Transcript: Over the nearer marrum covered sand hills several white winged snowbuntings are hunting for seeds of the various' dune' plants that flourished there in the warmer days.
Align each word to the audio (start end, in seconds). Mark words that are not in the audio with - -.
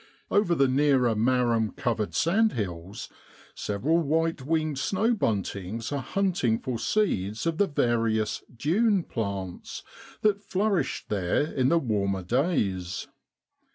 Over 0.31 0.55
the 0.55 0.67
nearer 0.67 1.13
marrum 1.15 1.73
covered 1.77 2.15
sand 2.15 2.53
hills 2.53 3.07
several 3.53 3.99
white 3.99 4.41
winged 4.41 4.79
snowbuntings 4.79 5.91
are 5.91 6.01
hunting 6.01 6.57
for 6.57 6.79
seeds 6.79 7.45
of 7.45 7.59
the 7.59 7.67
various' 7.67 8.41
dune' 8.65 9.03
plants 9.13 9.83
that 10.21 10.41
flourished 10.43 11.09
there 11.09 11.43
in 11.43 11.69
the 11.69 11.77
warmer 11.77 12.23
days. 12.23 13.09